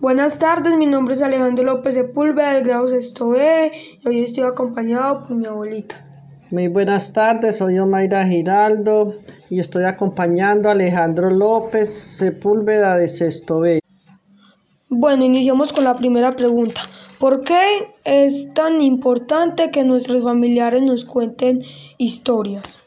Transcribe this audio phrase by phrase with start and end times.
[0.00, 4.44] Buenas tardes, mi nombre es Alejandro López Sepúlveda del grado sexto B y hoy estoy
[4.44, 6.02] acompañado por mi abuelita.
[6.50, 9.16] Muy buenas tardes, soy Omaira Giraldo
[9.50, 13.80] y estoy acompañando a Alejandro López Sepúlveda de sexto B.
[14.88, 16.80] Bueno, iniciamos con la primera pregunta.
[17.18, 21.60] ¿Por qué es tan importante que nuestros familiares nos cuenten
[21.98, 22.82] historias?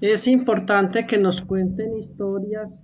[0.00, 2.80] Es importante que nos cuenten historias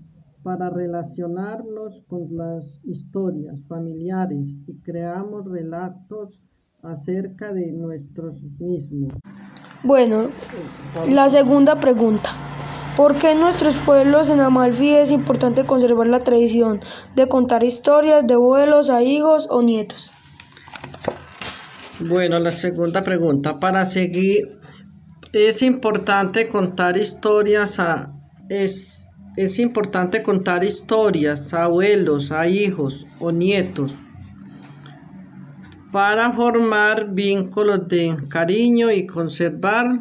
[0.47, 6.39] para relacionarnos con las historias familiares y creamos relatos
[6.85, 9.13] acerca de nosotros mismos.
[9.83, 10.29] Bueno,
[11.09, 12.31] la segunda pregunta.
[12.97, 16.79] ¿Por qué en nuestros pueblos en Amalfi es importante conservar la tradición
[17.17, 20.13] de contar historias de abuelos a hijos o nietos?
[21.99, 23.59] Bueno, la segunda pregunta.
[23.59, 24.61] Para seguir,
[25.33, 28.13] es importante contar historias a...
[28.49, 29.06] Es,
[29.37, 33.95] es importante contar historias a abuelos, a hijos o nietos
[35.93, 40.01] para formar vínculos de cariño y conservar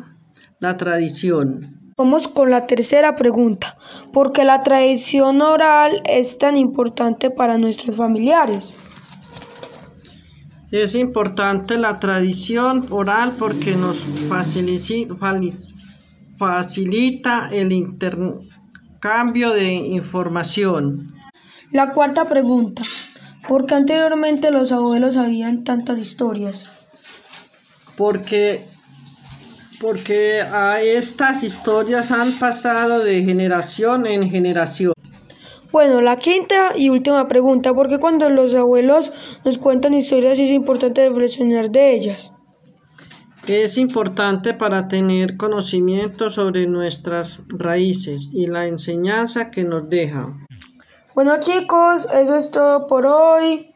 [0.60, 1.94] la tradición.
[1.98, 3.78] Vamos con la tercera pregunta.
[4.12, 8.78] ¿Por qué la tradición oral es tan importante para nuestros familiares?
[10.72, 14.08] Es importante la tradición oral porque nos
[16.38, 18.50] facilita el intercambio
[19.06, 21.08] de información.
[21.72, 22.82] La cuarta pregunta.
[23.48, 26.72] ¿Por qué anteriormente los abuelos sabían tantas historias?
[27.96, 28.66] Porque,
[29.80, 34.94] porque a estas historias han pasado de generación en generación.
[35.72, 39.14] Bueno, la quinta y última pregunta, ¿por qué cuando los abuelos
[39.46, 42.35] nos cuentan historias es importante reflexionar de ellas?
[43.48, 50.34] Es importante para tener conocimiento sobre nuestras raíces y la enseñanza que nos deja.
[51.14, 53.75] Bueno chicos, eso es todo por hoy.